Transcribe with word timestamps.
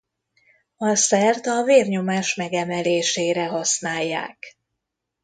A 0.77 0.95
szert 0.95 1.45
a 1.47 1.63
vérnyomás 1.63 2.35
megemelésére 2.35 3.45
használják. 3.45 4.57